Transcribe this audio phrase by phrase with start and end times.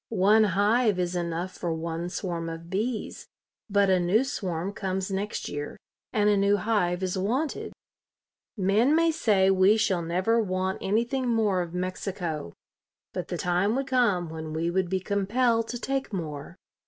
[0.09, 3.27] One hive is enough for one swarm of bees,
[3.69, 5.77] but a new swarm comes next year
[6.11, 7.71] and a new hive is wanted."
[8.57, 12.51] Men may say we shall never want anything more of Mexico,
[13.13, 16.55] but the time would come when we would be compelled to take more.